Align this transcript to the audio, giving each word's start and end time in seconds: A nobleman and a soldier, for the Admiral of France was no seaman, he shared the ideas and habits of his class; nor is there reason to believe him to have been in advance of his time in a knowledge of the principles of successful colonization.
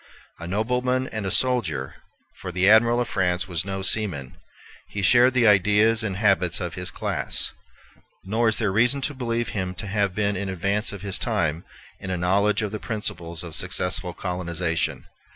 A 0.39 0.47
nobleman 0.47 1.05
and 1.09 1.27
a 1.27 1.29
soldier, 1.29 1.93
for 2.39 2.51
the 2.51 2.67
Admiral 2.67 2.99
of 2.99 3.07
France 3.07 3.47
was 3.47 3.63
no 3.65 3.83
seaman, 3.83 4.35
he 4.87 5.03
shared 5.03 5.35
the 5.35 5.45
ideas 5.45 6.01
and 6.01 6.17
habits 6.17 6.59
of 6.59 6.73
his 6.73 6.89
class; 6.89 7.51
nor 8.23 8.49
is 8.49 8.57
there 8.57 8.71
reason 8.71 9.01
to 9.01 9.13
believe 9.13 9.49
him 9.49 9.75
to 9.75 9.85
have 9.85 10.15
been 10.15 10.35
in 10.35 10.49
advance 10.49 10.91
of 10.91 11.03
his 11.03 11.19
time 11.19 11.65
in 11.99 12.09
a 12.09 12.17
knowledge 12.17 12.63
of 12.63 12.71
the 12.71 12.79
principles 12.79 13.43
of 13.43 13.53
successful 13.53 14.11
colonization. 14.11 15.05